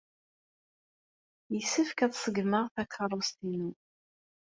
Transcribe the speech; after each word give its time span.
Yessefk 1.53 1.99
ad 2.05 2.11
d-ṣeggmeɣ 2.13 2.65
takeṛṛust-inu. 2.75 3.71